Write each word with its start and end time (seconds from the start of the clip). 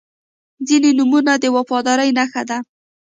•ځینې 0.67 0.89
نومونه 0.97 1.33
د 1.41 1.45
وفادارۍ 1.55 2.09
نښه 2.17 2.43
ده. 2.49 2.57